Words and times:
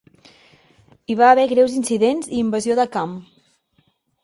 Hi 1.11 1.17
va 1.19 1.27
haver 1.33 1.43
greus 1.51 1.77
incidents 1.81 2.33
i 2.33 2.41
invasió 2.47 2.81
de 2.83 2.89
camp. 2.99 3.17